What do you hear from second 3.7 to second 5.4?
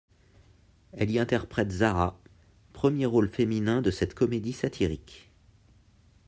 de cette comédie satirique.